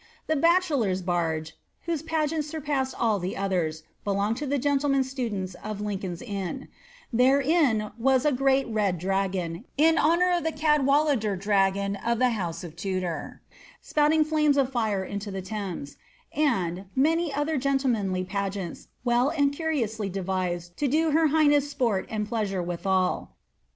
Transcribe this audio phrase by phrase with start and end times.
[0.25, 5.77] The bachelors' barge, whose pageant surpassed all I odicis, belonged to the gentleman students of
[5.77, 6.69] Ijncoln's Inn;"
[7.15, 7.45] theraiB
[7.91, 12.63] ^««■ a great red dragon," in honour of the Cadwallader dragon of ih^ I boose
[12.63, 15.97] of Tudor, ^ spouting domes of fire into the Thames,"
[16.33, 21.87] and" many [other gmtleinanly pogeanis, well and curiously devised to do her bign^ I BOM
[21.87, 23.35] •pan and pleasure withal."